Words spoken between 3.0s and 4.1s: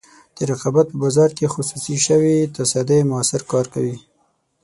موثر کار کوي.